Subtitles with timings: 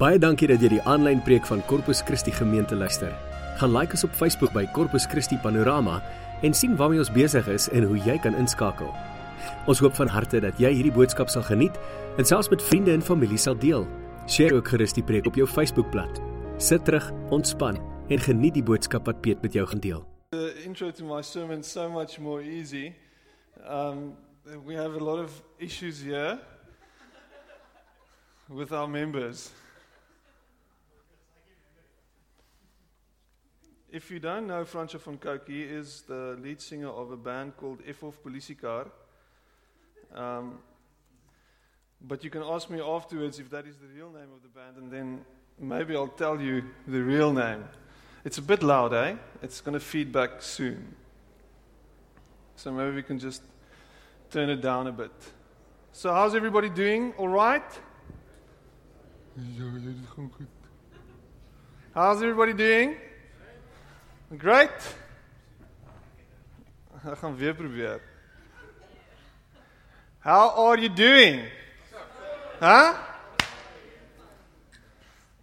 [0.00, 3.10] Baie dankie dat jy die aanlyn preek van Corpus Christi gemeente luister.
[3.60, 5.98] Gaan like ons op Facebook by Corpus Christi Panorama
[6.40, 8.88] en sien waarmee ons besig is en hoe jy kan inskakel.
[9.68, 11.76] Ons hoop van harte dat jy hierdie boodskap sal geniet
[12.16, 13.84] en selfs met vriende en familie sal deel.
[14.24, 16.24] Deel ook gerus die preek op jou Facebookblad.
[16.56, 17.76] Sit terug, ontspan
[18.08, 20.04] en geniet die boodskap wat Piet met jou gaan deel.
[20.32, 22.94] The intro to my sermon so much more easy.
[23.68, 24.16] Um,
[24.64, 26.38] we have a lot of issues here
[28.48, 29.50] with our members.
[33.92, 37.56] If you don't know, Francois van Coke, he is the lead singer of a band
[37.56, 38.88] called F-Off Politicar.
[40.14, 40.60] Um,
[42.00, 44.76] but you can ask me afterwards if that is the real name of the band,
[44.76, 45.24] and then
[45.58, 47.64] maybe I'll tell you the real name.
[48.24, 49.16] It's a bit loud, eh?
[49.42, 50.94] It's going to feed back soon.
[52.54, 53.42] So maybe we can just
[54.30, 55.12] turn it down a bit.
[55.92, 57.12] So, how's everybody doing?
[57.18, 57.64] All right?
[61.92, 62.96] How's everybody doing?
[64.38, 64.94] Great.
[67.02, 68.00] Ek gaan weer probeer.
[70.18, 71.48] How are you doing?
[72.60, 72.94] Huh?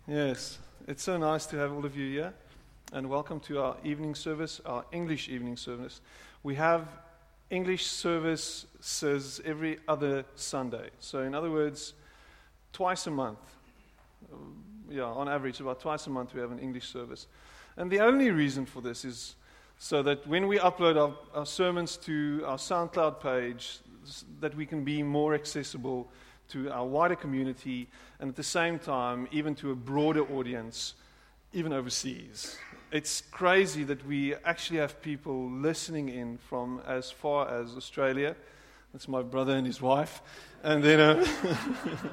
[0.06, 0.60] Yes.
[0.86, 2.34] It's so nice to have all of you here
[2.94, 6.00] and welcome to our evening service, our English evening service.
[6.44, 6.88] We have
[7.50, 10.92] English services every other Sunday.
[11.00, 11.94] So in other words,
[12.72, 13.40] twice a month.
[14.90, 17.28] Yeah, on average about twice a month we have an English service.
[17.78, 19.36] And the only reason for this is
[19.78, 23.80] so that when we upload our, our sermons to our SoundCloud page,
[24.40, 26.10] that we can be more accessible
[26.50, 27.88] to our wider community
[28.20, 30.96] and at the same time, even to a broader audience,
[31.54, 32.58] even overseas.
[32.92, 38.36] It's crazy that we actually have people listening in from as far as Australia.
[38.94, 40.22] That's my brother and his wife.
[40.64, 41.28] And then, uh,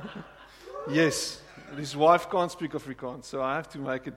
[0.90, 1.40] yes,
[1.76, 4.14] his wife can't speak Afrikaans, so I have to make it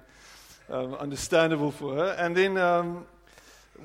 [0.70, 2.16] um, understandable for her.
[2.20, 3.06] And then um,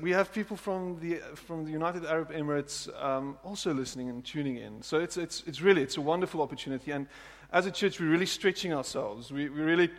[0.01, 4.57] we have people from the from the United Arab Emirates um, also listening and tuning
[4.57, 4.81] in.
[4.81, 6.91] So it's it's it's really it's a wonderful opportunity.
[6.91, 7.07] And
[7.51, 9.31] as a church, we're really stretching ourselves.
[9.31, 9.89] We we're really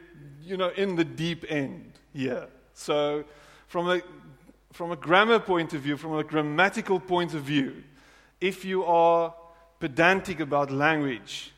[0.42, 2.48] you know in the deep end here.
[2.74, 3.24] So
[3.68, 4.02] from a
[4.72, 7.84] from a grammar point of view, from a grammatical point of view,
[8.40, 9.32] if you are
[9.78, 11.52] pedantic about language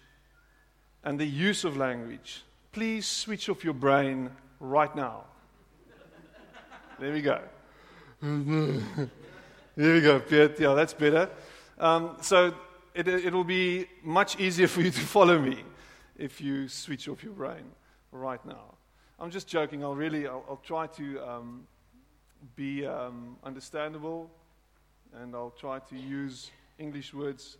[1.02, 4.30] and the use of language, please switch off your brain
[4.60, 5.24] right now.
[6.98, 7.40] There we go.
[8.22, 10.58] there we go, Piet.
[10.58, 11.28] Yeah, that's better.
[11.78, 12.54] Um, so
[12.94, 15.62] it, it'll be much easier for you to follow me
[16.16, 17.64] if you switch off your brain
[18.12, 18.74] right now.
[19.18, 19.84] I'm just joking.
[19.84, 21.66] I'll really, I'll, I'll try to um,
[22.54, 24.30] be um, understandable,
[25.14, 27.58] and I'll try to use English words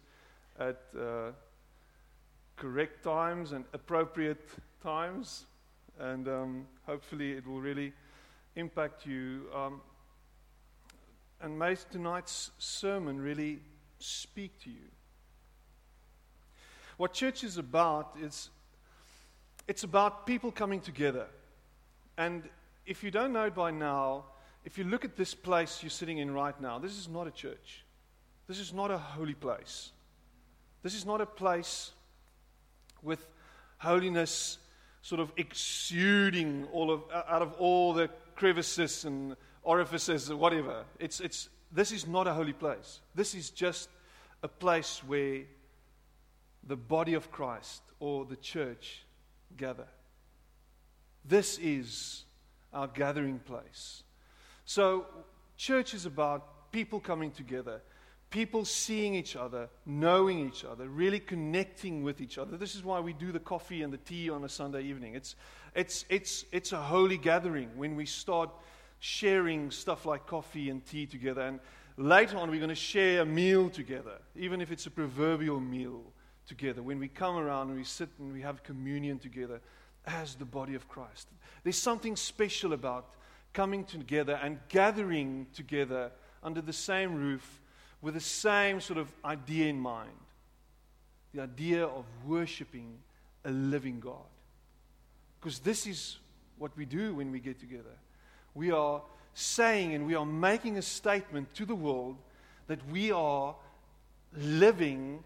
[0.58, 1.32] at uh,
[2.56, 4.48] correct times and appropriate
[4.82, 5.46] times,
[5.98, 7.92] and um, hopefully it will really
[8.54, 9.46] impact you.
[9.54, 9.80] Um,
[11.40, 13.60] and may tonight's sermon really
[13.98, 14.88] speak to you.
[16.96, 18.48] What church is about is
[19.68, 21.26] it's about people coming together.
[22.16, 22.42] And
[22.86, 24.24] if you don't know by now,
[24.64, 27.30] if you look at this place you're sitting in right now, this is not a
[27.30, 27.84] church.
[28.48, 29.90] This is not a holy place.
[30.82, 31.92] This is not a place
[33.02, 33.26] with
[33.78, 34.58] holiness
[35.06, 40.82] sort of exuding all of, out of all the crevices and orifices or whatever.
[40.98, 42.98] It's, it's, this is not a holy place.
[43.14, 43.88] This is just
[44.42, 45.42] a place where
[46.66, 49.04] the body of Christ or the church
[49.56, 49.86] gather.
[51.24, 52.24] This is
[52.72, 54.02] our gathering place.
[54.64, 55.06] So,
[55.56, 57.80] church is about people coming together,
[58.36, 62.58] people seeing each other, knowing each other, really connecting with each other.
[62.58, 65.14] This is why we do the coffee and the tea on a Sunday evening.
[65.14, 65.36] It's,
[65.74, 68.50] it's, it's, it's a holy gathering when we start
[69.00, 71.40] sharing stuff like coffee and tea together.
[71.40, 71.60] And
[71.96, 76.02] later on, we're going to share a meal together, even if it's a proverbial meal
[76.46, 76.82] together.
[76.82, 79.62] When we come around and we sit and we have communion together
[80.06, 81.26] as the body of Christ.
[81.62, 83.14] There's something special about
[83.54, 86.12] coming together and gathering together
[86.42, 87.62] under the same roof
[88.06, 90.12] with the same sort of idea in mind
[91.34, 92.98] the idea of worshiping
[93.44, 94.30] a living God.
[95.40, 96.18] Because this is
[96.56, 97.96] what we do when we get together.
[98.54, 99.02] We are
[99.34, 102.14] saying and we are making a statement to the world
[102.68, 103.56] that we are
[104.36, 105.24] living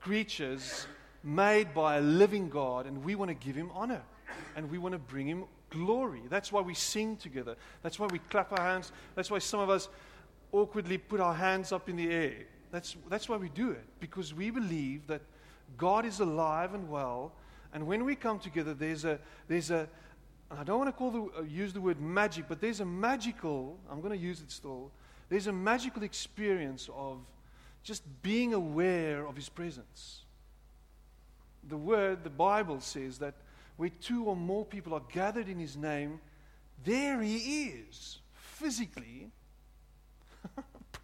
[0.00, 0.86] creatures
[1.24, 4.02] made by a living God and we want to give him honor
[4.54, 6.22] and we want to bring him glory.
[6.30, 7.56] That's why we sing together.
[7.82, 8.92] That's why we clap our hands.
[9.16, 9.88] That's why some of us
[10.54, 12.34] awkwardly put our hands up in the air.
[12.70, 15.22] That's, that's why we do it, because we believe that
[15.76, 17.32] God is alive and well,
[17.74, 19.18] And when we come together, there's a,
[19.48, 19.88] there's a,
[20.48, 23.76] I don't want to call the, uh, use the word magic, but there's a magical,
[23.90, 24.92] I'm going to use it still,
[25.28, 27.18] there's a magical experience of
[27.82, 30.20] just being aware of His presence.
[31.68, 33.34] The word, the Bible says that
[33.76, 36.20] where two or more people are gathered in His name,
[36.84, 39.32] there He is, physically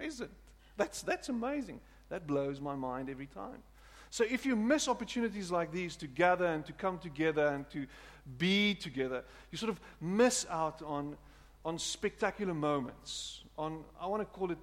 [0.01, 0.31] present.
[0.77, 1.81] That's, that's amazing.
[2.09, 3.63] That blows my mind every time.
[4.11, 7.87] So if you miss opportunities like these to gather and to come together and to
[8.39, 11.17] be together, you sort of miss out on,
[11.65, 14.59] on spectacular moments, on, I want to call it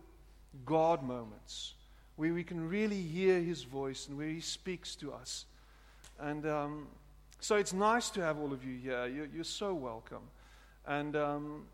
[0.66, 1.75] God moments,
[2.16, 5.45] where we can really hear His voice and where He speaks to us.
[6.19, 6.88] And um,
[7.40, 9.06] so it's nice to have all of you here.
[9.06, 10.24] You're, you're so welcome.
[10.86, 11.66] And um,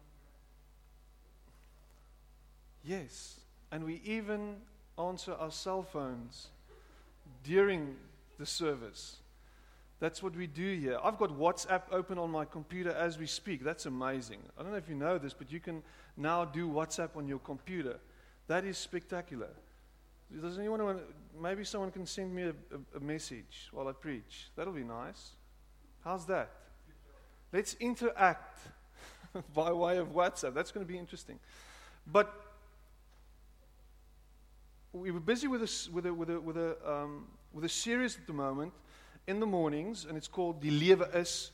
[2.83, 3.39] yes,
[3.73, 4.57] and we even
[4.99, 6.49] answer our cell phones
[7.43, 7.95] during
[8.37, 9.17] the service.
[9.99, 10.99] That's what we do here.
[11.03, 13.63] I've got WhatsApp open on my computer as we speak.
[13.63, 14.37] That's amazing.
[14.59, 15.81] I don't know if you know this, but you can
[16.15, 17.99] now do WhatsApp on your computer.
[18.45, 19.49] That is spectacular.
[20.39, 20.99] Does anyone want
[21.41, 24.51] maybe someone can send me a, a, a message while I preach?
[24.55, 25.31] That'll be nice.
[26.03, 26.51] How's that?
[27.51, 28.59] Let's interact
[29.55, 30.53] by way of WhatsApp.
[30.53, 31.39] That's going to be interesting.
[32.05, 32.42] But
[34.93, 38.15] we were busy with a, with a, with a, with a, um, with a series
[38.15, 38.71] at the moment
[39.25, 41.51] in the mornings, and it's called Die Lewe is,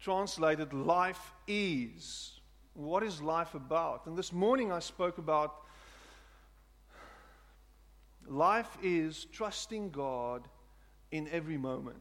[0.00, 2.32] translated Life Is.
[2.74, 4.06] What is life about?
[4.06, 5.54] And this morning I spoke about
[8.26, 10.48] life is trusting God
[11.12, 11.98] in every moment.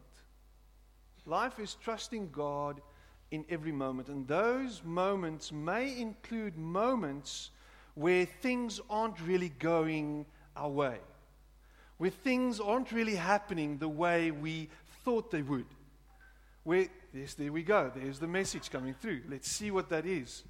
[1.25, 2.81] Life is trusting God
[3.29, 4.07] in every moment.
[4.07, 7.51] And those moments may include moments
[7.93, 10.25] where things aren't really going
[10.59, 10.97] our way,
[11.97, 14.69] where things aren't really happening the way we
[15.03, 15.65] thought they would.
[16.63, 17.91] Where, yes, there we go.
[17.95, 19.21] There's the message coming through.
[19.29, 20.43] Let's see what that is.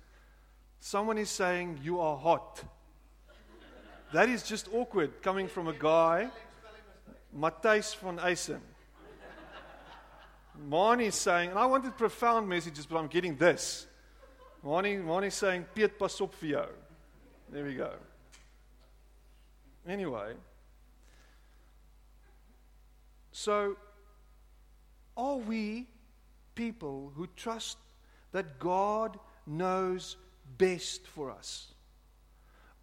[0.79, 2.63] Someone is saying, You are hot.
[4.11, 6.29] That is just awkward coming from a guy,
[7.37, 8.61] Matthijs van Eisen.
[10.67, 13.87] Mani is saying, and I wanted profound messages, but I'm getting this.
[14.63, 16.67] Mani is saying, Piet, pas op vir jou.
[17.51, 17.93] There we go.
[19.89, 20.33] Anyway,
[23.31, 23.75] so
[25.17, 25.87] are we
[26.53, 27.79] people who trust
[28.31, 30.15] that God knows
[30.59, 31.73] best for us?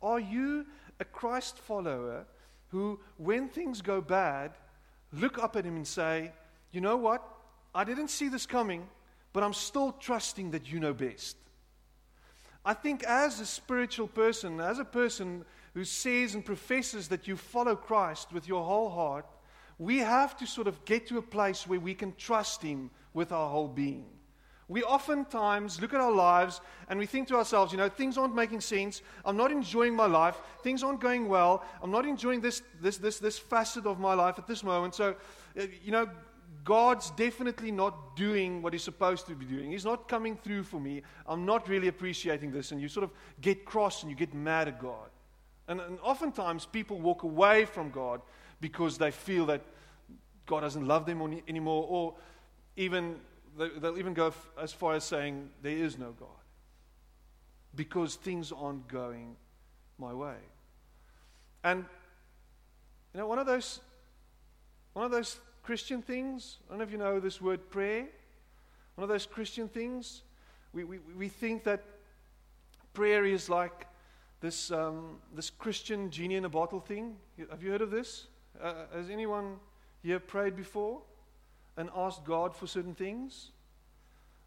[0.02, 0.66] Are you
[0.98, 2.26] a Christ follower
[2.68, 4.52] who, when things go bad,
[5.12, 6.32] look up at Him and say,
[6.72, 7.22] You know what?
[7.72, 8.88] I didn't see this coming,
[9.32, 11.36] but I'm still trusting that you know best.
[12.64, 15.44] I think, as a spiritual person, as a person
[15.76, 19.26] who says and professes that you follow Christ with your whole heart,
[19.78, 23.30] we have to sort of get to a place where we can trust Him with
[23.30, 24.06] our whole being.
[24.68, 28.34] We oftentimes look at our lives and we think to ourselves, you know, things aren't
[28.34, 29.02] making sense.
[29.22, 30.38] I'm not enjoying my life.
[30.62, 31.62] Things aren't going well.
[31.82, 34.94] I'm not enjoying this, this, this, this facet of my life at this moment.
[34.94, 35.14] So,
[35.60, 36.08] uh, you know,
[36.64, 39.72] God's definitely not doing what He's supposed to be doing.
[39.72, 41.02] He's not coming through for me.
[41.26, 42.72] I'm not really appreciating this.
[42.72, 43.10] And you sort of
[43.42, 45.10] get cross and you get mad at God.
[45.68, 48.20] And, and oftentimes people walk away from God
[48.60, 49.62] because they feel that
[50.46, 52.14] God doesn't love them anymore, or
[52.76, 53.16] even
[53.58, 56.28] they'll even go as far as saying there is no God
[57.74, 59.36] because things aren't going
[59.98, 60.36] my way.
[61.64, 61.84] And
[63.12, 63.80] you know, one of those
[64.92, 68.06] one of those Christian things, I don't know if you know this word prayer.
[68.94, 70.22] One of those Christian things,
[70.72, 71.82] we, we, we think that
[72.94, 73.86] prayer is like
[74.46, 77.16] this, um, this Christian genie in a bottle thing.
[77.50, 78.28] Have you heard of this?
[78.62, 79.56] Uh, has anyone
[80.04, 81.00] here prayed before
[81.76, 83.50] and asked God for certain things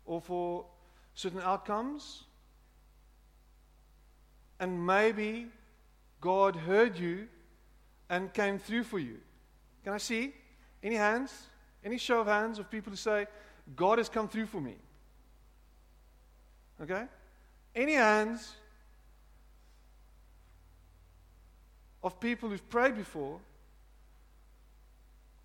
[0.06, 0.63] or for
[1.15, 2.24] certain outcomes?
[4.62, 5.48] And maybe
[6.22, 7.27] God heard you
[8.10, 9.18] and came through for you.
[9.84, 10.34] Can I see?
[10.82, 11.48] Any hands?
[11.84, 13.27] Any show of hands of people who say,
[13.75, 14.75] God has come through for me?
[16.82, 17.03] Okay?
[17.75, 18.56] Any hands
[22.03, 23.39] of people who've prayed before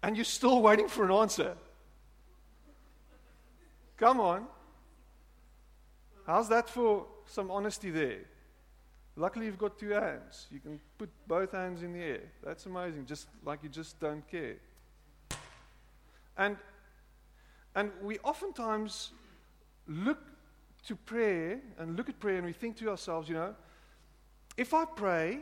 [0.03, 1.57] and you're still waiting for an answer.
[3.97, 4.47] Come on.
[6.27, 8.19] How's that for some honesty there?
[9.17, 10.47] Luckily, you've got two hands.
[10.51, 12.21] You can put both hands in the air.
[12.43, 14.57] That's amazing, just like you just don't care.
[16.37, 16.57] And,
[17.75, 19.13] and we oftentimes
[19.87, 20.19] look
[20.87, 23.55] to prayer and look at prayer and we think to ourselves, you know,
[24.57, 25.41] if I pray,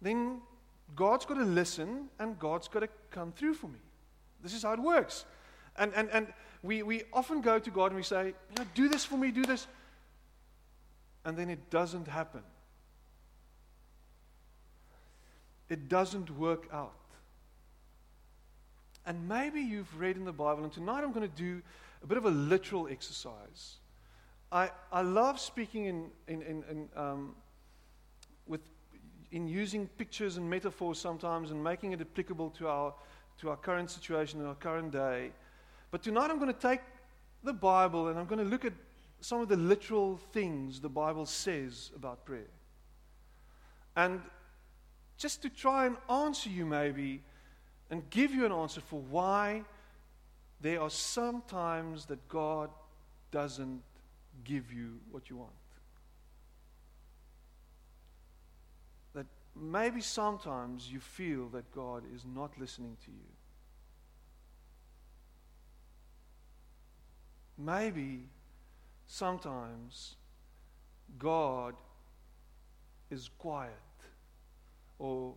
[0.00, 0.40] then
[0.96, 3.78] God's got to listen and God's got to come through for me.
[4.42, 5.24] This is how it works.
[5.76, 6.26] And, and, and
[6.62, 9.30] we, we often go to God and we say, you know, do this for me,
[9.30, 9.66] do this.
[11.24, 12.42] And then it doesn't happen.
[15.68, 16.92] It doesn't work out.
[19.06, 21.62] And maybe you've read in the Bible, and tonight I'm going to do
[22.02, 23.76] a bit of a literal exercise.
[24.52, 27.34] I, I love speaking in, in, in, in um,
[29.32, 32.94] in using pictures and metaphors sometimes and making it applicable to our,
[33.38, 35.30] to our current situation and our current day.
[35.90, 36.80] But tonight I'm going to take
[37.42, 38.72] the Bible and I'm going to look at
[39.20, 42.50] some of the literal things the Bible says about prayer.
[43.96, 44.20] And
[45.18, 47.22] just to try and answer you, maybe,
[47.90, 49.64] and give you an answer for why
[50.60, 52.70] there are some times that God
[53.30, 53.82] doesn't
[54.44, 55.50] give you what you want.
[59.14, 63.30] That maybe sometimes you feel that God is not listening to you.
[67.58, 68.28] Maybe
[69.06, 70.14] sometimes
[71.18, 71.74] God
[73.10, 73.72] is quiet.
[74.98, 75.34] Or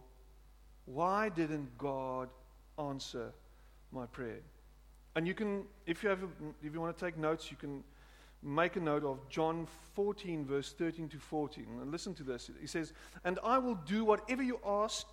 [0.86, 2.30] why didn't God
[2.78, 3.32] answer
[3.92, 4.42] my prayer?
[5.16, 6.20] And you can, if you, have,
[6.64, 7.84] if you want to take notes, you can
[8.44, 11.66] make a note of John 14, verse 13 to 14.
[11.82, 12.50] And listen to this.
[12.60, 15.08] He says, And I will do whatever you ask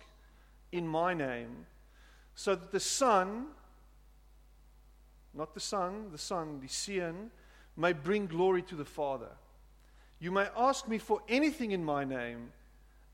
[0.71, 1.65] in my name,
[2.35, 3.47] so that the Son,
[5.33, 7.29] not the Son, the Son, the Seon,
[7.75, 9.29] may bring glory to the Father.
[10.19, 12.51] You may ask me for anything in my name,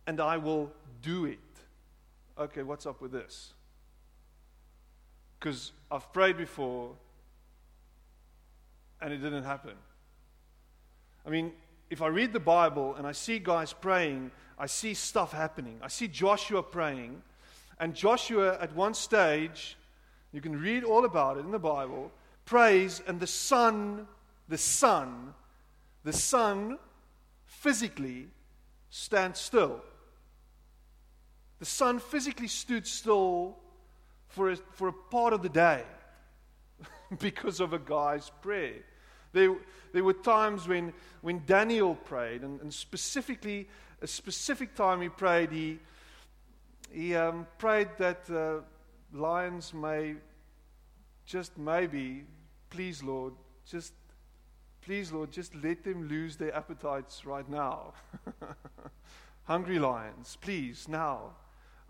[0.05, 0.71] and I will
[1.01, 1.39] do it.
[2.38, 3.53] Okay, what's up with this?
[5.39, 6.91] Because I've prayed before
[9.01, 9.74] and it didn't happen.
[11.27, 11.51] I mean,
[11.89, 15.77] if I read the Bible and I see guys praying, I see stuff happening.
[15.84, 17.22] I see Joshua praying,
[17.79, 19.75] and Joshua at one stage,
[20.31, 22.12] you can read all about it in the Bible,
[22.46, 24.07] prays, and the sun,
[24.48, 25.34] the sun,
[26.05, 26.79] the sun
[27.46, 28.27] physically
[28.89, 29.81] stands still.
[31.60, 33.57] The sun physically stood still
[34.29, 35.84] for a, for a part of the day
[37.19, 38.84] because of a guy's prayer.
[39.38, 39.56] There,
[39.94, 43.67] there were times when, when Daniel prayed, and, and specifically,
[44.01, 45.77] a specific time he prayed, he,
[46.91, 48.63] he um, prayed that uh,
[49.15, 50.15] lions may
[51.27, 52.24] just maybe,
[52.72, 53.34] please, Lord,
[53.70, 53.94] just,
[54.82, 57.94] please, Lord, just let them lose their appetites right now.
[59.44, 61.34] Hungry lions, please, now.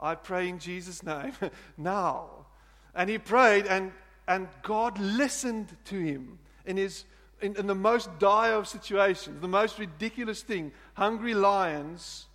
[0.01, 1.31] I pray in Jesus' name
[1.77, 2.47] now.
[2.93, 3.93] And he prayed, and,
[4.27, 7.05] and God listened to him in, his,
[7.41, 10.71] in, in the most dire of situations, the most ridiculous thing.
[10.93, 12.25] Hungry lions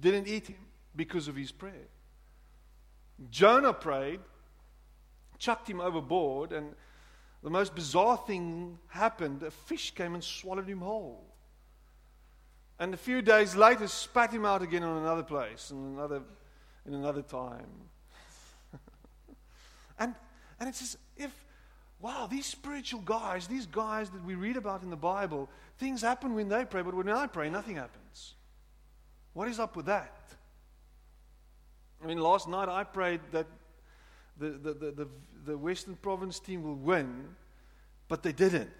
[0.00, 1.88] didn't eat him because of his prayer.
[3.30, 4.20] Jonah prayed,
[5.38, 6.74] chucked him overboard, and
[7.42, 9.42] the most bizarre thing happened.
[9.42, 11.24] A fish came and swallowed him whole.
[12.78, 16.22] And a few days later, spat him out again on another place, and another
[16.86, 17.66] in another time.
[19.98, 20.14] and,
[20.60, 21.32] and it's as if,
[22.04, 26.34] wow, these spiritual guys, these guys that we read about in the Bible, things happen
[26.34, 28.34] when they pray, but when I pray, nothing happens.
[29.32, 30.12] What is up with that?
[32.02, 33.46] I mean, last night I prayed that
[34.38, 35.08] the, the, the, the,
[35.46, 37.28] the Western Province team will win,
[38.08, 38.70] but they didn't.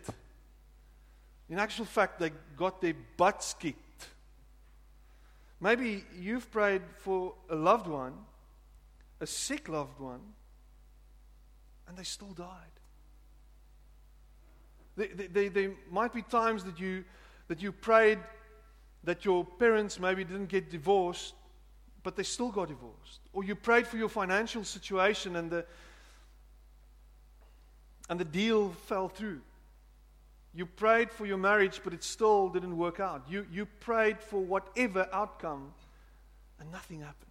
[1.49, 3.79] In actual fact, they got their butts kicked
[5.65, 8.13] Maybe you've prayed for a loved one,
[9.19, 10.21] a sick loved one,
[11.89, 12.75] and they still died.
[14.97, 17.05] There, might be times that you,
[17.49, 18.19] that you prayed
[19.05, 21.35] that your parents maybe didn't get divorced,
[22.03, 23.21] but they still got divorced.
[23.33, 25.65] Or you prayed for your financial situation and the,
[28.09, 29.41] and the deal fell through.
[30.55, 33.25] You prayed for your marriage, but it still didn't work out.
[33.29, 35.73] You, you prayed for whatever outcome,
[36.61, 37.31] and nothing happened.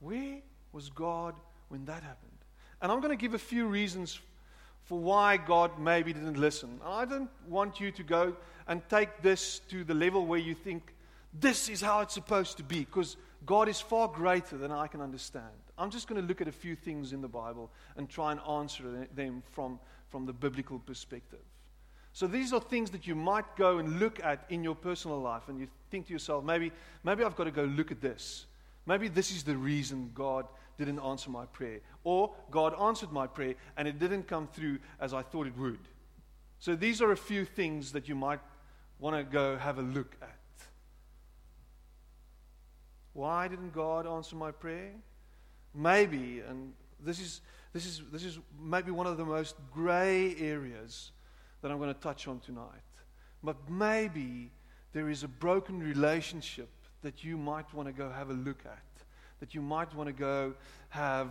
[0.00, 0.38] Where
[0.72, 1.34] was God
[1.68, 2.30] when that happened?
[2.80, 4.18] And I'm going to give a few reasons
[4.84, 6.80] for why God maybe didn't listen.
[6.84, 8.36] I don't want you to go
[8.68, 10.94] and take this to the level where you think
[11.32, 15.00] this is how it's supposed to be, because God is far greater than I can
[15.00, 15.44] understand.
[15.76, 18.40] I'm just going to look at a few things in the Bible and try and
[18.48, 19.80] answer them from
[20.14, 21.40] from the biblical perspective.
[22.12, 25.48] So these are things that you might go and look at in your personal life,
[25.48, 26.70] and you think to yourself, maybe,
[27.02, 28.46] maybe I've got to go look at this.
[28.86, 30.46] Maybe this is the reason God
[30.78, 31.80] didn't answer my prayer.
[32.02, 35.80] Or God answered my prayer and it didn't come through as I thought it would.
[36.58, 38.40] So these are a few things that you might
[38.98, 40.38] want to go have a look at.
[43.12, 44.92] Why didn't God answer my prayer?
[45.74, 47.40] Maybe, and this is,
[47.72, 51.12] this is, this is maybe one of the most gray areas
[51.60, 52.66] that I'm going to touch on tonight.
[53.42, 54.50] But maybe
[54.92, 56.68] there is a broken relationship
[57.02, 58.82] that you might want to go have a look at,
[59.44, 60.54] that you might want to go
[60.88, 61.28] have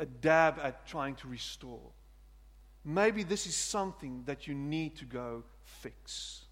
[0.00, 1.92] a dab at trying to restore.
[2.84, 6.46] Maybe this is something that you need to go fix.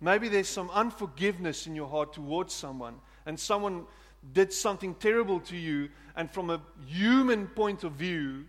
[0.00, 3.86] Maybe there's some unforgiveness in your heart towards someone, and someone
[4.32, 8.44] did something terrible to you, and from a human point of view,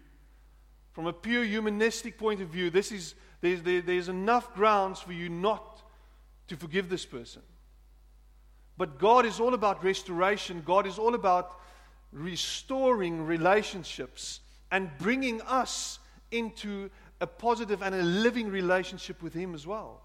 [0.91, 5.13] from a pure humanistic point of view, this is, there's, there, there's enough grounds for
[5.13, 5.81] you not
[6.47, 7.41] to forgive this person.
[8.77, 11.59] But God is all about restoration, God is all about
[12.11, 14.39] restoring relationships
[14.71, 15.99] and bringing us
[16.31, 16.89] into
[17.21, 20.01] a positive and a living relationship with Him as well.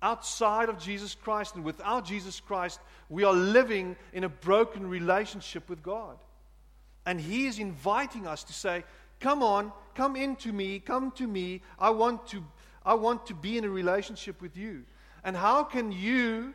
[0.00, 5.68] Outside of Jesus Christ and without Jesus Christ, we are living in a broken relationship
[5.68, 6.18] with God.
[7.06, 8.84] And He is inviting us to say,
[9.20, 11.62] Come on, come into me, come to me.
[11.78, 12.44] I want to,
[12.84, 14.84] I want to be in a relationship with you.
[15.24, 16.54] And how can you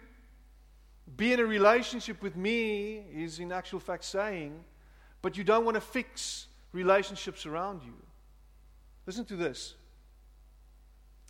[1.16, 3.04] be in a relationship with me?
[3.14, 4.64] Is in actual fact saying,
[5.22, 7.94] but you don't want to fix relationships around you.
[9.06, 9.76] Listen to this.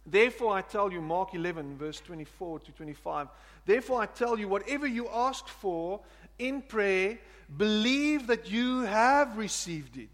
[0.06, 3.28] Therefore, I tell you, Mark 11, verse 24 to 25.
[3.66, 6.02] Therefore, I tell you, whatever you ask for
[6.40, 7.20] in prayer,
[7.56, 10.10] believe that you have received it,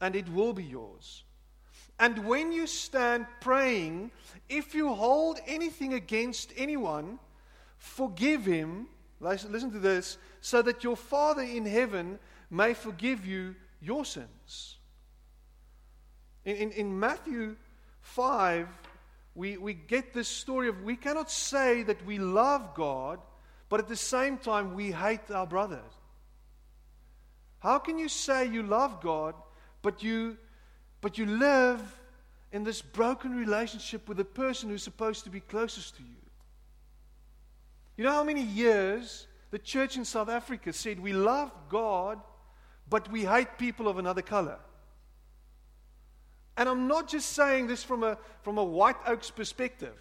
[0.00, 1.22] and it will be yours.
[2.00, 4.10] And when you stand praying,
[4.48, 7.18] if you hold anything against anyone,
[7.76, 8.86] forgive him.
[9.20, 12.18] Listen to this so that your Father in heaven
[12.50, 14.76] may forgive you your sins.
[16.44, 17.56] In, in, in Matthew
[18.00, 18.68] 5,
[19.34, 23.20] we, we get this story of we cannot say that we love God,
[23.68, 25.92] but at the same time we hate our brothers.
[27.58, 29.34] How can you say you love God,
[29.82, 30.38] but you,
[31.00, 31.80] but you live
[32.52, 36.17] in this broken relationship with the person who's supposed to be closest to you?
[37.98, 42.20] You know how many years the church in South Africa said we love God,
[42.88, 44.58] but we hate people of another color?
[46.56, 49.96] And I'm not just saying this from a, from a white oaks perspective.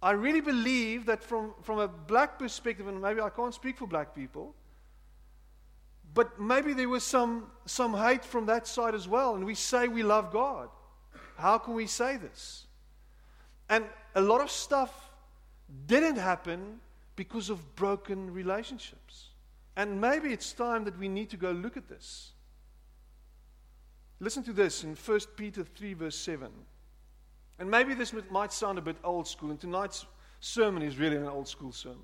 [0.00, 3.88] I really believe that from, from a black perspective, and maybe I can't speak for
[3.88, 4.54] black people,
[6.14, 9.34] but maybe there was some, some hate from that side as well.
[9.34, 10.68] And we say we love God.
[11.36, 12.66] How can we say this?
[13.68, 15.10] And a lot of stuff
[15.86, 16.78] didn't happen
[17.16, 19.28] because of broken relationships.
[19.76, 22.32] And maybe it's time that we need to go look at this.
[24.20, 26.48] Listen to this in 1 Peter 3, verse 7.
[27.58, 30.06] And maybe this might sound a bit old school, and tonight's
[30.40, 31.98] sermon is really an old school sermon.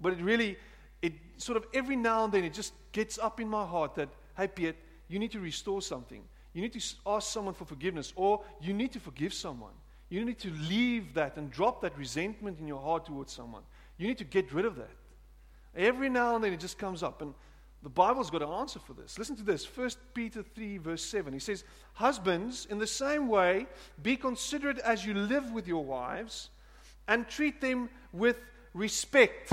[0.00, 0.56] But it really,
[1.02, 4.08] it sort of every now and then, it just gets up in my heart that,
[4.36, 4.76] hey, Piet,
[5.08, 6.22] you need to restore something.
[6.52, 9.74] You need to ask someone for forgiveness, or you need to forgive someone.
[10.08, 13.62] You need to leave that and drop that resentment in your heart towards someone.
[13.98, 14.90] You need to get rid of that.
[15.74, 17.22] Every now and then it just comes up.
[17.22, 17.34] And
[17.82, 19.18] the Bible's got an answer for this.
[19.18, 21.32] Listen to this 1 Peter 3, verse 7.
[21.32, 23.66] He says, Husbands, in the same way,
[24.02, 26.50] be considerate as you live with your wives
[27.08, 28.40] and treat them with
[28.74, 29.52] respect.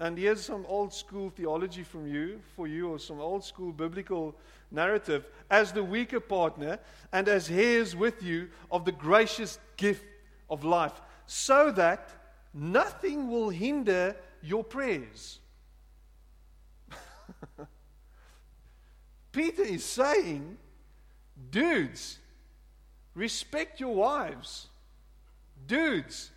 [0.00, 4.34] And here's some old school theology from you, for you, or some old school biblical
[4.70, 5.26] narrative.
[5.50, 6.78] As the weaker partner
[7.12, 10.04] and as heirs with you of the gracious gift
[10.48, 12.08] of life, so that
[12.54, 15.38] nothing will hinder your prayers.
[19.32, 20.56] Peter is saying,
[21.50, 22.18] dudes,
[23.14, 24.68] respect your wives.
[25.66, 26.30] Dudes,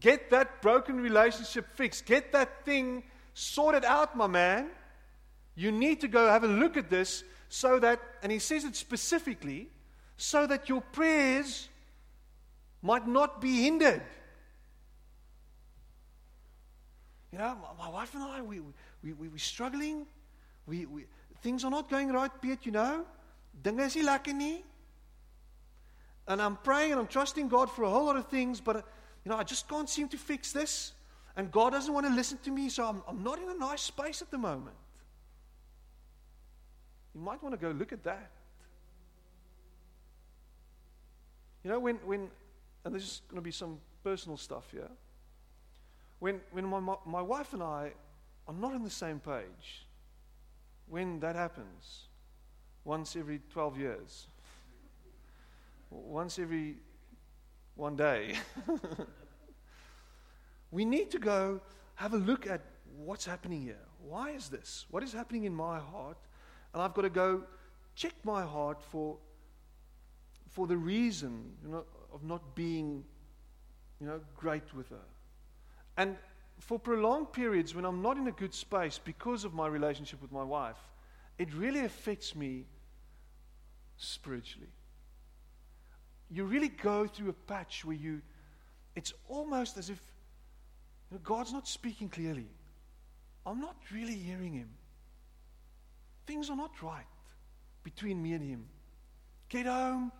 [0.00, 2.04] get that broken relationship fixed.
[2.04, 4.70] Get that thing sorted out, my man.
[5.54, 8.74] You need to go have a look at this so that, and he says it
[8.74, 9.68] specifically,
[10.16, 11.68] so that your prayers
[12.82, 14.02] might not be hindered.
[17.32, 18.60] You know, my, wife and I, we,
[19.02, 20.06] we, we, we're struggling.
[20.66, 21.04] We, we,
[21.42, 23.04] things are not going right, Piet, you know.
[23.62, 24.64] Dinge is lekker nie.
[26.28, 28.76] And I'm praying and I'm trusting God for a whole lot of things, but
[29.24, 30.92] you know, I just can't seem to fix this.
[31.36, 33.82] And God doesn't want to listen to me, so I'm, I'm not in a nice
[33.82, 34.76] space at the moment.
[37.14, 38.30] You might want to go look at that.
[41.62, 42.30] You know, when, when
[42.86, 44.88] and this is going to be some personal stuff here.
[46.18, 47.92] When, when my, my wife and I
[48.48, 49.86] are not on the same page,
[50.88, 52.06] when that happens,
[52.84, 54.26] once every 12 years,
[55.90, 56.76] once every
[57.74, 58.34] one day,
[60.70, 61.60] we need to go
[61.96, 62.62] have a look at
[62.96, 63.84] what's happening here?
[64.02, 64.86] Why is this?
[64.90, 66.18] What is happening in my heart?
[66.72, 67.42] And I've got to go
[67.94, 69.16] check my heart for,
[70.50, 73.04] for the reason you know, of not being
[74.00, 75.04] you know, great with her.
[75.96, 76.16] And
[76.58, 80.32] for prolonged periods when I'm not in a good space because of my relationship with
[80.32, 80.78] my wife,
[81.38, 82.64] it really affects me
[83.96, 84.68] spiritually.
[86.30, 88.20] You really go through a patch where you,
[88.94, 90.00] it's almost as if
[91.10, 92.48] you know, God's not speaking clearly.
[93.44, 94.68] I'm not really hearing Him.
[96.26, 97.06] Things are not right
[97.84, 98.66] between me and Him.
[99.48, 100.10] Get home,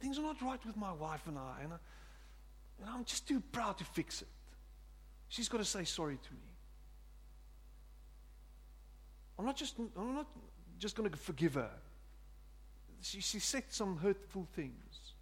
[0.00, 1.58] things are not right with my wife and I.
[1.62, 1.76] And, I,
[2.80, 4.28] and I'm just too proud to fix it.
[5.32, 6.52] She's got to say sorry to me.
[9.38, 10.26] I'm not just, I'm not
[10.78, 11.70] just going to forgive her.
[13.00, 15.14] She, she said some hurtful things.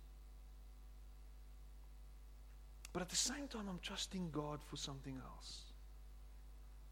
[2.93, 5.61] But at the same time, I'm trusting God for something else.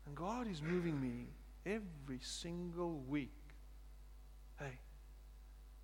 [0.06, 1.26] And God is moving me
[1.66, 3.34] every single week.
[4.60, 4.78] Hey,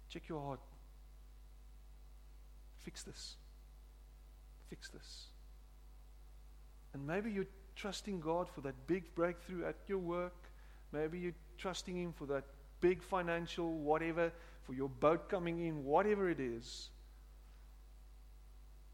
[0.08, 0.60] check your heart.
[2.78, 3.38] Fix this.
[4.70, 5.33] Fix this.
[6.94, 10.34] And maybe you're trusting God for that big breakthrough at your work.
[10.92, 12.44] Maybe you're trusting Him for that
[12.80, 16.88] big financial whatever, for your boat coming in, whatever it is.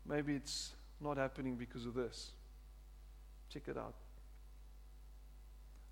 [0.07, 2.33] Maybe it's not happening because of this.
[3.51, 3.95] Check it out.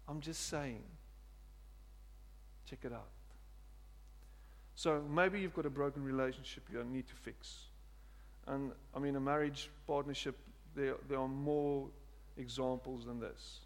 [0.09, 0.83] I'm just saying.
[2.69, 3.11] Check it out.
[4.75, 7.65] So maybe you've got a broken relationship you need to fix.
[8.47, 10.37] And I mean, a marriage partnership,
[10.79, 11.89] there, there are more
[12.37, 13.61] examples than this.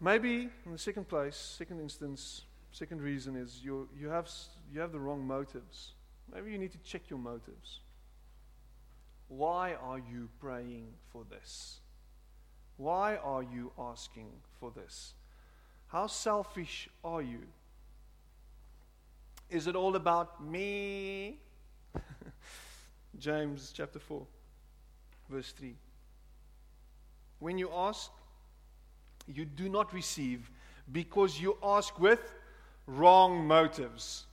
[0.00, 4.30] Maybe, in the second place, second instance, second reason is you, you, have,
[4.70, 5.94] you have the wrong motives.
[6.32, 7.80] Maybe you need to check your motives.
[9.28, 11.80] Why are you praying for this?
[12.76, 14.28] Why are you asking
[14.60, 15.14] for this?
[15.86, 17.40] How selfish are you?
[19.48, 21.38] Is it all about me?
[23.18, 24.26] James chapter 4,
[25.28, 25.74] verse 3.
[27.38, 28.10] When you ask,
[29.26, 30.50] you do not receive
[30.90, 32.34] because you ask with
[32.86, 34.24] wrong motives,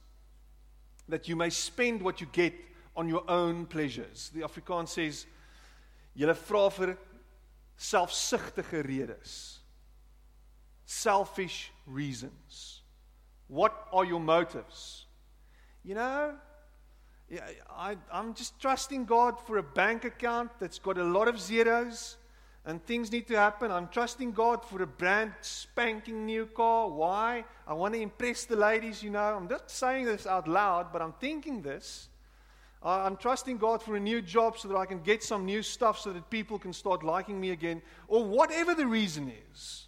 [1.09, 2.53] that you may spend what you get
[2.95, 4.31] on your own pleasures.
[4.33, 5.25] Die Afrikaans says,
[6.15, 6.97] julle vra vir
[7.77, 9.59] selfsugtige redes.
[10.85, 12.81] Selfish reasons.
[13.47, 15.05] What are your motives?
[15.83, 16.35] You know,
[17.69, 22.17] I, I'm just trusting God for a bank account that's got a lot of zeros
[22.65, 23.71] and things need to happen.
[23.71, 26.89] I'm trusting God for a brand spanking new car.
[26.89, 27.43] Why?
[27.67, 29.35] I want to impress the ladies, you know.
[29.35, 32.09] I'm just saying this out loud, but I'm thinking this.
[32.81, 35.99] I'm trusting God for a new job so that I can get some new stuff
[35.99, 39.85] so that people can start liking me again, or whatever the reason is.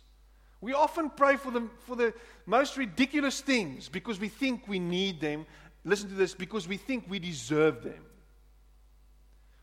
[0.61, 2.13] We often pray for the, for the
[2.45, 5.45] most ridiculous things because we think we need them.
[5.85, 8.03] Listen to this because we think we deserve them.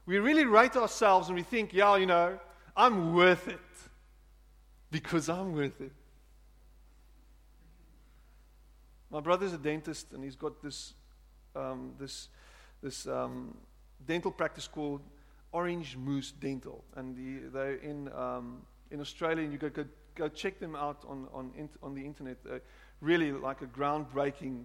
[0.07, 2.39] We really rate ourselves and we think, yeah, you know,
[2.77, 3.59] I'm worth it
[4.91, 5.93] because I'm worth it.
[9.11, 10.95] My brother's a dentist and he's got this,
[11.55, 12.29] um, this
[12.83, 13.57] this um,
[14.07, 15.01] dental practice called
[15.53, 19.45] Orange Moose Dental, and the, they're in um, in Australia.
[19.45, 22.39] And you go, go go check them out on on on the internet.
[22.45, 22.59] Uh,
[23.01, 24.65] really, like a groundbreaking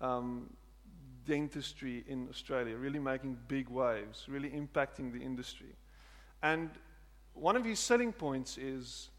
[0.00, 0.50] um,
[1.26, 5.74] dentistry in Australia, really making big waves, really impacting the industry.
[6.42, 6.70] And
[7.34, 9.10] one of his selling points is,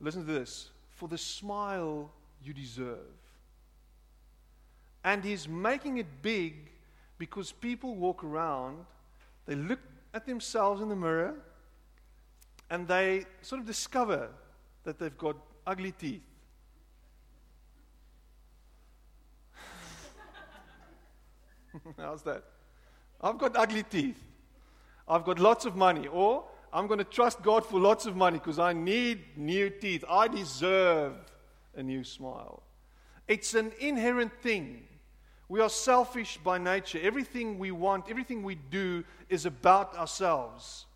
[0.00, 2.10] listen to this: for the smile
[2.42, 2.98] you deserve.
[5.04, 6.70] And he's making it big
[7.18, 8.84] because people walk around,
[9.46, 9.80] they look
[10.14, 11.34] at themselves in the mirror,
[12.70, 14.28] and they sort of discover
[14.84, 16.22] that they've got ugly teeth.
[21.96, 22.44] How's that?
[23.20, 24.22] I've got ugly teeth.
[25.08, 26.06] I've got lots of money.
[26.06, 30.04] Or I'm going to trust God for lots of money because I need new teeth.
[30.08, 31.14] I deserve
[31.76, 32.62] a new smile.
[33.28, 34.84] It's an inherent thing
[35.52, 36.98] we are selfish by nature.
[37.02, 40.86] Everything we want, everything we do is about ourselves.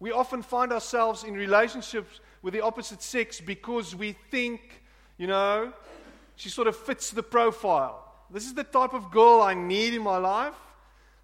[0.00, 4.82] We often find ourselves in relationships with the opposite sex because we think,
[5.16, 5.72] you know,
[6.36, 8.11] she sort of fits the profile.
[8.32, 10.54] This is the type of girl I need in my life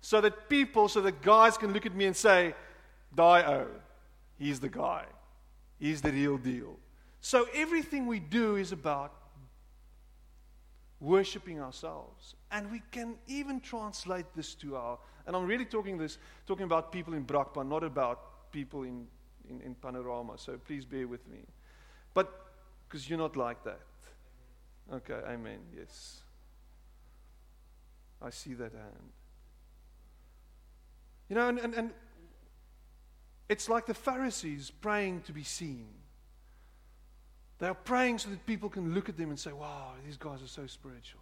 [0.01, 2.55] so that people, so that guys can look at me and say,
[3.14, 3.66] Dio, oh,
[4.38, 5.05] he's the guy.
[5.79, 6.77] He's the real deal.
[7.21, 9.12] So everything we do is about
[11.01, 12.35] worshiping ourselves.
[12.51, 16.92] And we can even translate this to our, and I'm really talking this, talking about
[16.92, 19.07] people in Brakpan, not about people in,
[19.49, 20.37] in, in Panorama.
[20.37, 21.38] So please bear with me.
[22.14, 22.33] But
[22.88, 23.81] because you're not like that.
[24.92, 25.59] Okay, amen.
[25.77, 26.23] Yes.
[28.22, 29.12] I see that hand.
[31.28, 31.90] You know, and, and, and
[33.48, 35.88] it's like the Pharisees praying to be seen.
[37.59, 40.42] They are praying so that people can look at them and say, wow, these guys
[40.42, 41.20] are so spiritual.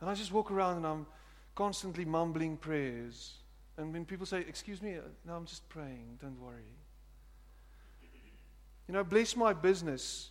[0.00, 1.06] And I just walk around and I'm
[1.54, 3.34] constantly mumbling prayers.
[3.76, 6.62] And when people say, Excuse me, no, I'm just praying, don't worry.
[8.86, 10.30] You know, bless my business,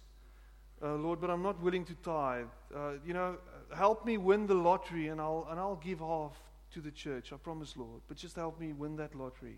[0.81, 2.45] uh, Lord, but I'm not willing to tithe.
[2.73, 3.37] Uh, you know,
[3.75, 6.33] help me win the lottery and I'll, and I'll give half
[6.71, 7.31] to the church.
[7.33, 8.01] I promise, Lord.
[8.07, 9.57] But just help me win that lottery.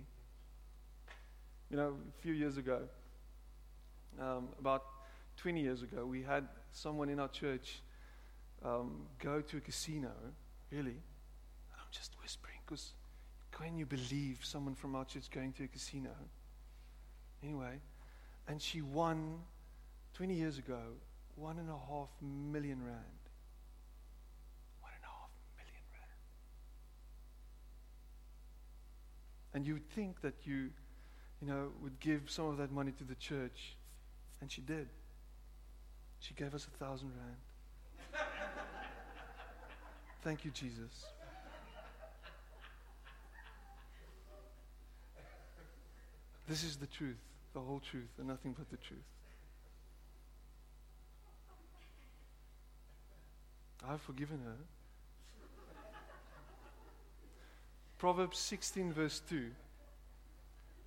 [1.70, 2.82] You know, a few years ago,
[4.20, 4.84] um, about
[5.38, 7.82] 20 years ago, we had someone in our church
[8.64, 10.12] um, go to a casino,
[10.72, 10.90] really.
[10.90, 12.94] And I'm just whispering because
[13.52, 16.12] can you believe someone from our church going to a casino?
[17.44, 17.80] Anyway,
[18.48, 19.40] and she won
[20.14, 20.80] 20 years ago
[21.36, 23.22] one and a half million rand.
[24.80, 26.20] One and a half million rand.
[29.56, 30.70] And you would think that you,
[31.42, 33.78] you know, would give some of that money to the church.
[34.42, 34.90] And she did.
[36.20, 38.22] She gave us a thousand rand.
[40.26, 41.06] Thank you, Jesus.
[46.50, 47.16] This is the truth,
[47.54, 49.00] the whole truth, and nothing but the truth.
[53.88, 54.58] I've forgiven her.
[57.98, 59.50] Proverbs 16, verse 2.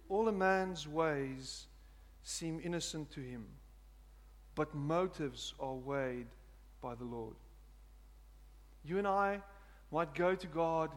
[0.09, 1.67] All a man's ways
[2.23, 3.47] seem innocent to him,
[4.55, 6.27] but motives are weighed
[6.81, 7.35] by the Lord.
[8.85, 9.41] You and I
[9.91, 10.91] might go to God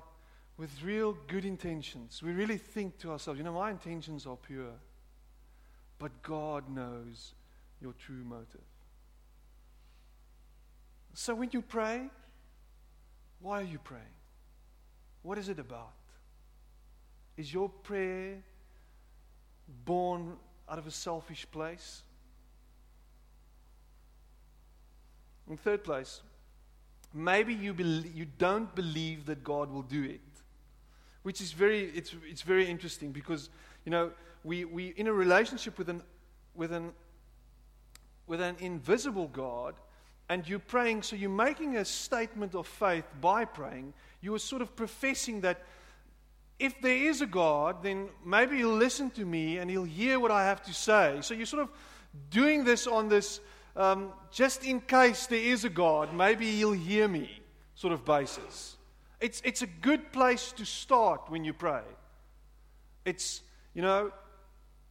[0.58, 2.21] with real good intentions.
[2.21, 4.74] We really think to ourselves, you know, my intentions are pure.
[5.97, 7.34] But God knows
[7.82, 8.62] your true motive.
[11.13, 12.10] So when you pray,
[13.39, 14.04] why are you praying?
[15.24, 15.93] What is it about?
[17.41, 18.38] Is your prayer
[19.86, 20.38] born
[20.69, 22.04] out of a selfish place?
[25.49, 26.21] In third place,
[27.13, 30.21] maybe you, you don't believe that God will do it
[31.23, 33.49] which is very, it's, it's very interesting because,
[33.86, 34.12] you know,
[34.43, 36.01] we, we in a relationship with an,
[36.56, 36.91] with, an,
[38.27, 39.75] with an invisible God,
[40.30, 43.93] and you're praying, so you're making a statement of faith by praying.
[44.21, 45.63] You are sort of professing that
[46.62, 50.32] if there is a God, then maybe He'll listen to me and He'll hear what
[50.32, 51.17] I have to say.
[51.21, 51.69] So you're sort of
[52.30, 53.39] doing this on this
[53.76, 57.41] um, just in case there is a God, maybe He'll hear me
[57.76, 58.78] sort of basis.
[59.19, 61.82] It's, it's a good place to start when you pray.
[63.06, 63.41] It's,
[63.74, 64.12] you know,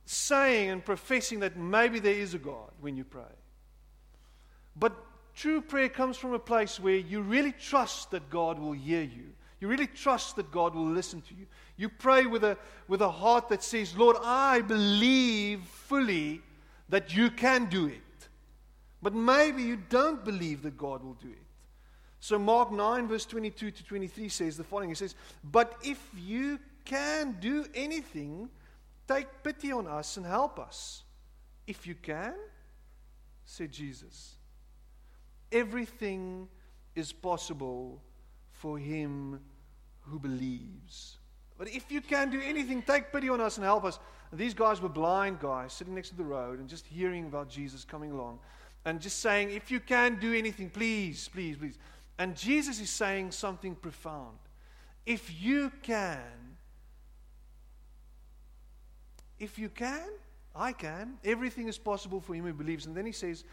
[0.07, 3.23] saying and professing that maybe there is a God when you pray.
[4.77, 4.97] But
[5.35, 9.33] true prayer comes from a place where you really trust that God will hear you.
[9.61, 11.47] You really trust that God will listen to you.
[11.77, 12.57] You pray with a,
[12.89, 16.41] with a heart that says, Lord, I believe fully
[16.89, 18.01] that you can do it.
[19.03, 21.39] But maybe you don't believe that God will do it.
[22.21, 26.59] So, Mark 9, verse 22 to 23 says the following He says, But if you
[26.85, 28.51] can do anything,
[29.09, 31.03] take pity on us and help us.
[31.67, 32.35] If you can,
[33.47, 34.35] said Jesus,
[35.51, 36.49] everything
[36.95, 38.03] is possible
[38.61, 39.41] for him
[40.03, 41.17] who believes.
[41.57, 43.99] But if you can do anything, take pity on us and help us.
[44.31, 47.49] And these guys were blind guys sitting next to the road and just hearing about
[47.49, 48.39] Jesus coming along
[48.85, 51.79] and just saying, If you can do anything, please, please, please.
[52.19, 54.37] And Jesus is saying something profound.
[55.07, 56.19] If you can,
[59.39, 60.07] if you can,
[60.55, 61.15] I can.
[61.25, 62.85] Everything is possible for him who believes.
[62.85, 63.45] And then he says,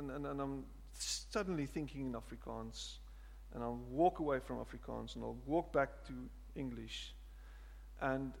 [0.00, 0.64] and, and, and I'm
[0.98, 2.98] suddenly thinking in Afrikaans,
[3.54, 6.12] and I'll walk away from Afrikaans and I'll walk back to
[6.56, 7.14] English.
[8.00, 8.32] And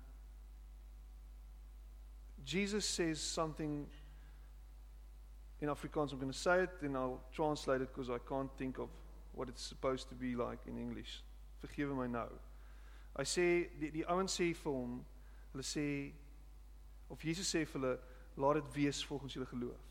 [2.44, 3.86] Jesus says something
[5.60, 6.12] in Afrikaans.
[6.12, 8.88] I'm going to say it, then I'll translate it because I can't think of
[9.34, 11.22] what it's supposed to be like in English.
[11.62, 12.30] Vergewe my nou.
[13.18, 13.46] Hy sê
[13.80, 15.00] die die ouens sê vir hom,
[15.52, 15.84] hulle sê
[17.10, 17.94] of Jesus sê vir hulle,
[18.40, 19.89] laat dit wees volgens julle geloof.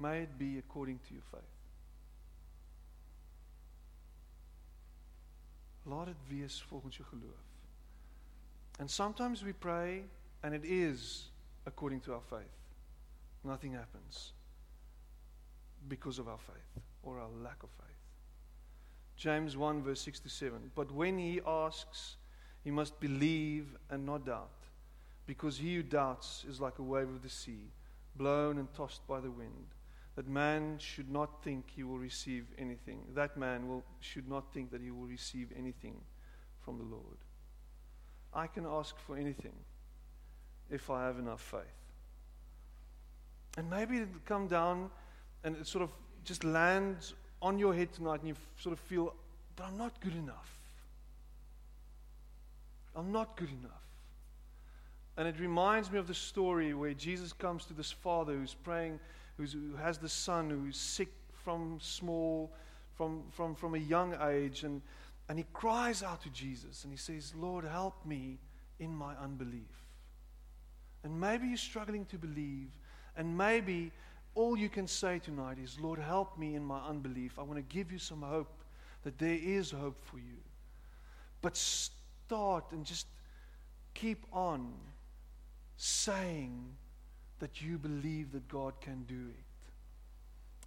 [0.00, 1.56] May it be according to your faith.
[5.84, 7.46] Laat dit wees volgens jou geloof.
[8.78, 10.04] And sometimes we pray
[10.42, 11.30] and it is
[11.66, 12.56] according to our faith.
[13.44, 14.32] Nothing happens.
[15.88, 17.86] because of our faith or our lack of faith.
[19.16, 20.70] James 1, verse 6 to 7.
[20.74, 22.16] But when he asks,
[22.64, 24.50] he must believe and not doubt,
[25.26, 27.70] because he who doubts is like a wave of the sea,
[28.16, 29.66] blown and tossed by the wind.
[30.20, 33.00] That man should not think he will receive anything.
[33.14, 35.94] That man will, should not think that he will receive anything
[36.62, 37.16] from the Lord.
[38.34, 39.54] I can ask for anything
[40.68, 41.62] if I have enough faith.
[43.56, 44.90] And maybe it'll come down
[45.42, 45.90] and it sort of
[46.22, 49.14] just lands on your head tonight and you sort of feel
[49.56, 50.52] that I'm not good enough.
[52.94, 53.72] I'm not good enough.
[55.16, 59.00] And it reminds me of the story where Jesus comes to this father who's praying,
[59.46, 61.08] who has the son who's sick
[61.44, 62.50] from small,
[62.96, 64.62] from, from, from a young age.
[64.64, 64.82] And,
[65.28, 68.38] and he cries out to Jesus and he says, Lord, help me
[68.78, 69.86] in my unbelief.
[71.04, 72.68] And maybe you're struggling to believe,
[73.16, 73.90] and maybe
[74.34, 77.38] all you can say tonight is, Lord, help me in my unbelief.
[77.38, 78.62] I want to give you some hope
[79.02, 80.36] that there is hope for you.
[81.42, 83.06] But start and just
[83.94, 84.72] keep on
[85.76, 86.76] saying
[87.40, 89.44] that you believe that God can do it.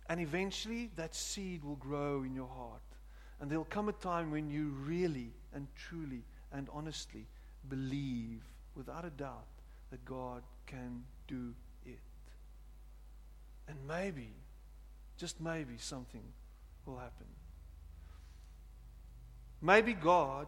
[0.10, 2.82] And eventually that seed will grow in your heart.
[3.40, 7.26] And there'll come a time when you really and truly and honestly
[7.70, 8.42] believe
[8.76, 9.48] without a doubt
[9.92, 11.54] that God can do
[11.86, 12.00] it.
[13.68, 14.30] And maybe,
[15.18, 16.24] just maybe, something
[16.86, 17.28] will happen.
[19.62, 20.48] Maybe God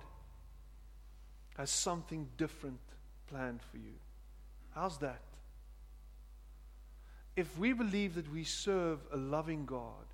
[1.58, 2.80] has something different
[3.28, 3.94] planned for you.
[4.74, 5.22] How's that?
[7.36, 10.06] If we believe that we serve a loving God,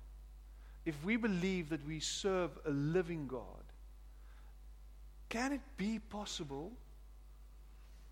[0.84, 3.62] if we believe that we serve a living God,
[5.28, 6.72] can it be possible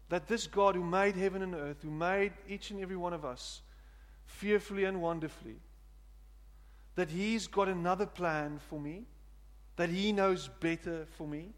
[0.09, 3.25] that this God who made heaven and earth, who made each and every one of
[3.25, 3.63] us
[4.27, 5.57] fearfully and wonderfully,
[6.95, 9.05] that He's got another plan for me,
[9.77, 11.51] that He knows better for me,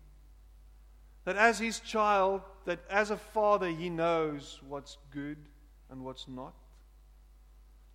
[1.24, 5.38] that as His child, that as a father, He knows what's good
[5.90, 6.54] and what's not.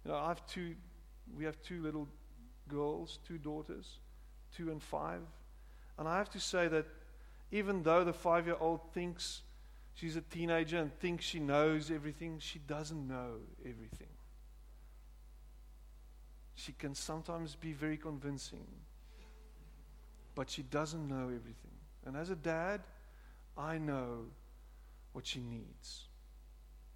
[0.08, 0.74] You know, I have two,
[1.38, 2.08] we have two little
[2.70, 4.00] girls, two daughters,
[4.56, 5.20] two and five.
[6.00, 6.86] And I have to say that
[7.52, 9.42] even though the five year old thinks
[9.96, 13.32] she's a teenager and thinks she knows everything, she doesn't know
[13.66, 14.08] everything.
[16.56, 18.66] She can sometimes be very convincing,
[20.36, 21.76] but she doesn't know everything.
[22.06, 22.80] And as a dad,
[23.58, 24.28] I know
[25.12, 26.06] what she needs.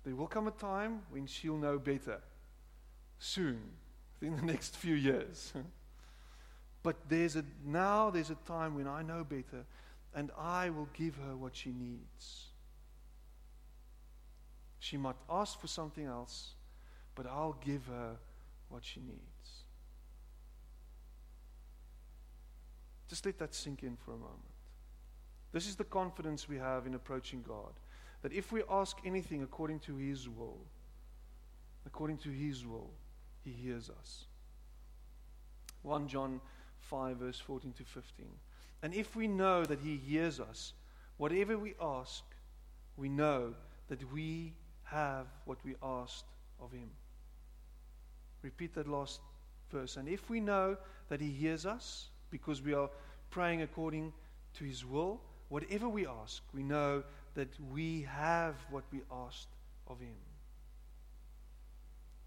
[0.06, 2.22] There will come a time when she'll know better
[3.22, 3.60] soon,
[4.22, 5.54] in the next few years.
[6.84, 9.66] but there's a, now there's a time when I know better
[10.14, 12.48] and I will give her what she needs.
[14.80, 16.56] She might ask for something else,
[17.16, 18.18] but I'll give her
[18.68, 19.22] what she needs.
[23.08, 24.40] Just let that sink in for a moment.
[25.52, 27.74] This is the confidence we have in approaching God.
[28.22, 30.60] That if we ask anything according to His will,
[31.86, 32.90] according to His will,
[33.44, 34.26] he hears us.
[35.84, 36.42] 1 John
[36.80, 38.26] 5, verse 14 to 15.
[38.84, 40.74] And if we know that He hears us,
[41.18, 42.24] whatever we ask,
[42.98, 43.54] we know
[43.90, 46.26] that we have what we asked
[46.60, 46.90] of Him.
[48.42, 49.20] Repeat that last
[49.72, 49.98] verse.
[49.98, 50.78] And if we know
[51.10, 52.90] that He hears us, because we are
[53.30, 54.14] praying according
[54.56, 57.04] to His will, whatever we ask, we know
[57.36, 59.48] that we have what we asked
[59.88, 60.16] of Him.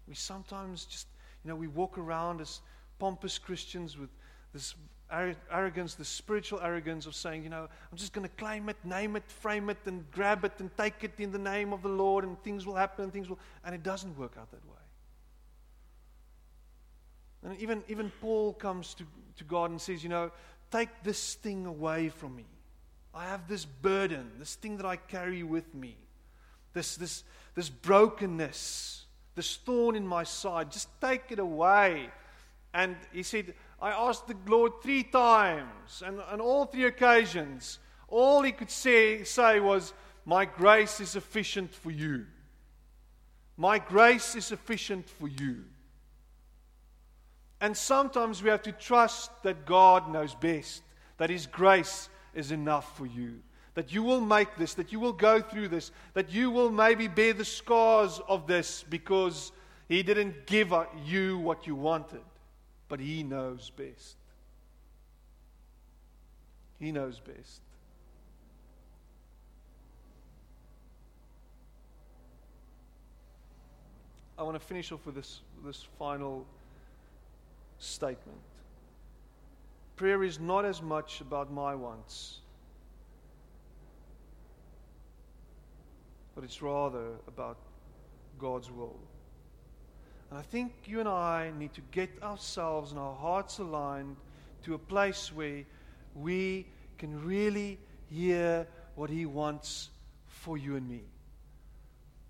[0.07, 1.07] We sometimes just,
[1.43, 2.61] you know, we walk around as
[2.99, 4.09] pompous Christians with
[4.53, 4.75] this
[5.51, 9.15] arrogance, the spiritual arrogance of saying, you know, I'm just going to claim it, name
[9.15, 12.23] it, frame it, and grab it and take it in the name of the Lord,
[12.23, 14.71] and things will happen, and things will, and it doesn't work out that way.
[17.43, 19.05] And even, even Paul comes to,
[19.37, 20.31] to God and says, you know,
[20.71, 22.45] take this thing away from me.
[23.13, 25.95] I have this burden, this thing that I carry with me,
[26.73, 29.04] this, this, this brokenness
[29.35, 30.71] this thorn in my side.
[30.71, 32.09] Just take it away.
[32.73, 38.41] And he said, I asked the Lord three times, and on all three occasions, all
[38.41, 39.93] he could say, say was,
[40.25, 42.25] My grace is sufficient for you.
[43.57, 45.63] My grace is sufficient for you.
[47.61, 50.83] And sometimes we have to trust that God knows best,
[51.17, 53.39] that His grace is enough for you
[53.75, 57.07] that you will make this, that you will go through this, that you will maybe
[57.07, 59.51] bear the scars of this because
[59.87, 60.73] He didn't give
[61.05, 62.23] you what you wanted,
[62.89, 64.15] but He knows best.
[66.79, 67.61] He knows best.
[74.37, 76.45] I want to finish off with this, this final
[77.79, 78.37] statement.
[79.95, 82.41] Prayer is not as much about my wants,
[86.35, 87.57] but it's rather about
[88.37, 88.99] God's will.
[90.29, 94.17] And I think you and I need to get ourselves and our hearts aligned
[94.63, 95.63] to a place where
[96.13, 96.67] we
[96.97, 97.79] can really
[98.09, 99.89] hear what He wants
[100.27, 101.03] for you and me.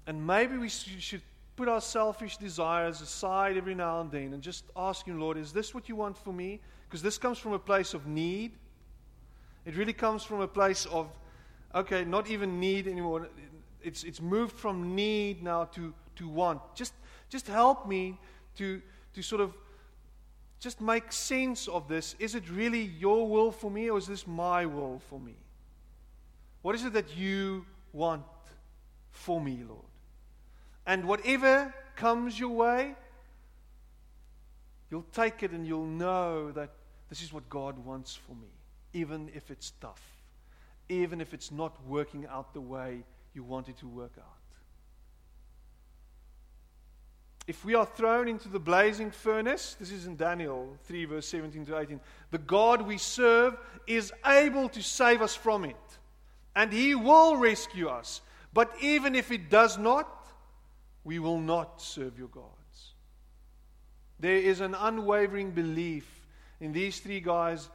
[0.07, 1.21] And maybe we should
[1.55, 5.53] put our selfish desires aside every now and then and just ask Him, Lord, is
[5.53, 6.59] this what you want for me?
[6.87, 8.51] Because this comes from a place of need.
[9.65, 11.07] It really comes from a place of,
[11.73, 13.29] okay, not even need anymore.
[13.85, 16.59] It's, it's moved from need now to, to want.
[16.73, 16.93] Just,
[17.29, 18.17] just help me
[18.57, 18.81] to,
[19.13, 19.53] to sort of
[20.59, 22.15] just make sense of this.
[22.17, 25.35] Is it really your will for me or is this my will for me?
[26.63, 28.23] What is it that you want
[29.11, 29.85] for me, Lord?
[30.87, 32.95] And whatever comes your way,
[34.89, 36.71] you'll take it and you'll know that
[37.09, 38.47] this is what God wants for me,
[38.93, 40.01] even if it's tough,
[40.89, 43.03] even if it's not working out the way
[43.35, 44.35] you want it to work out.
[47.47, 51.65] If we are thrown into the blazing furnace, this is in Daniel 3, verse 17
[51.67, 51.99] to 18,
[52.31, 53.55] the God we serve
[53.85, 55.75] is able to save us from it,
[56.55, 58.21] and He will rescue us.
[58.51, 60.09] But even if it does not,
[61.03, 62.93] we will not serve your gods.
[64.19, 66.07] There is an unwavering belief
[66.59, 67.69] in these three guys'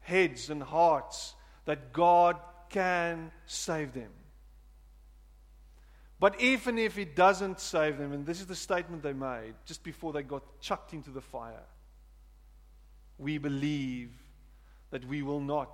[0.00, 1.34] heads and hearts
[1.64, 2.38] that God
[2.70, 4.10] can save them.
[6.18, 9.82] But even if it doesn't save them, and this is the statement they made just
[9.82, 11.64] before they got chucked into the fire,
[13.18, 14.10] we believe
[14.90, 15.70] that we will not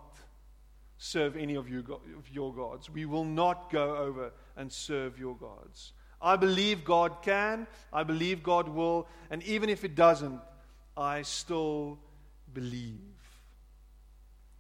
[0.98, 1.80] serve any of, you,
[2.16, 2.90] of your gods.
[2.90, 5.92] We will not go over and serve your gods.
[6.20, 10.40] I believe God can, I believe God will, and even if it doesn't,
[10.96, 11.98] I still
[12.54, 12.98] believe.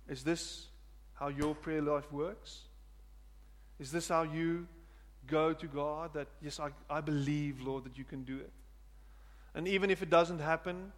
[0.08, 0.66] Is this
[1.14, 2.62] how your prayer life works?
[3.78, 4.66] Is this how you
[5.26, 8.50] go to God that, yes, I, I believe, Lord, that you can do it.
[9.54, 10.92] And even if it doesn't happen,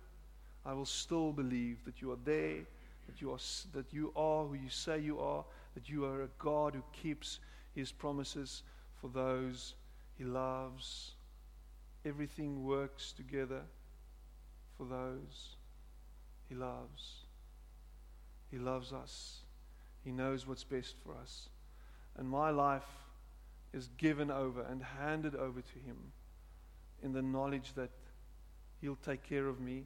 [0.65, 2.61] I will still believe that you are there,
[3.07, 3.39] that you are,
[3.73, 5.45] that you are who you say you are,
[5.75, 7.41] that you are a God who keeps
[7.75, 8.63] his promises
[9.01, 9.75] for those
[10.17, 11.13] he loves.
[12.05, 13.63] Everything works together
[14.79, 15.57] for those
[16.49, 17.25] he loves.
[18.51, 19.41] He loves us.
[20.05, 21.49] He knows what's best for us.
[22.17, 22.85] And my life
[23.75, 25.97] is given over and handed over to Him
[27.03, 27.91] in the knowledge that
[28.81, 29.85] He'll take care of me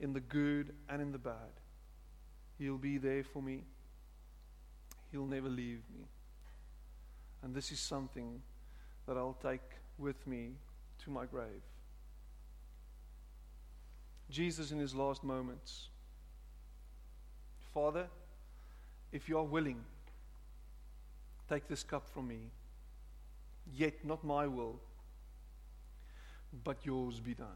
[0.00, 1.34] in the good and in the bad.
[2.58, 3.62] He'll be there for me.
[5.10, 6.04] He'll never leave me.
[7.42, 8.42] And this is something
[9.06, 9.62] that I'll take
[9.96, 10.50] with me
[11.04, 11.62] to my grave.
[14.30, 15.88] Jesus, in his last moments,
[17.72, 18.08] Father,
[19.12, 19.82] if you are willing,
[21.48, 22.50] take this cup from me.
[23.74, 24.80] Yet not my will,
[26.64, 27.46] but yours be done.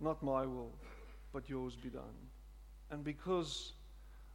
[0.00, 0.72] Not my will,
[1.32, 2.02] but yours be done.
[2.90, 3.72] And because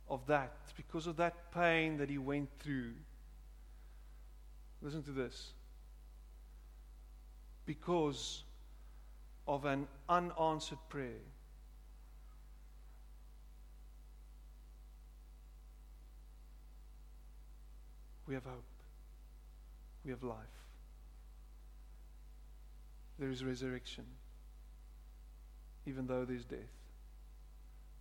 [0.09, 2.93] of that, because of that pain that he went through,
[4.81, 5.51] listen to this.
[7.65, 8.43] Because
[9.47, 11.21] of an unanswered prayer,
[18.31, 18.63] we have hope.
[20.05, 20.37] We have life.
[23.19, 24.05] There is resurrection,
[25.85, 26.59] even though there's death,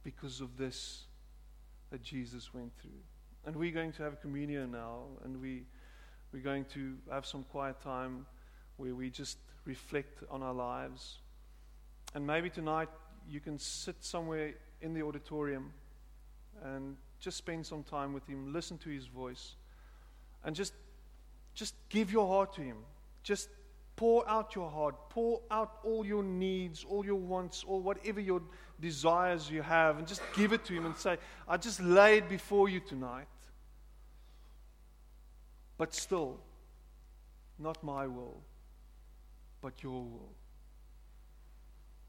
[0.04, 1.02] because of this
[1.90, 3.02] that Jesus went through.
[3.44, 5.64] And we're going to have communion now, and we,
[6.32, 8.24] we're going to have some quiet time
[8.76, 11.18] where we just reflect on our lives.
[12.14, 12.88] And maybe tonight
[13.28, 15.72] you can sit somewhere in the auditorium
[16.62, 19.56] and just spend some time with Him, listen to His voice
[20.44, 20.72] and just
[21.54, 22.76] just give your heart to him.
[23.22, 23.48] Just
[23.96, 24.94] pour out your heart.
[25.10, 28.40] Pour out all your needs all your wants all whatever your
[28.80, 32.28] desires you have and just give it to him and say i just lay it
[32.28, 33.26] before you tonight
[35.76, 36.38] but still
[37.58, 38.40] not my will
[39.60, 40.32] but your will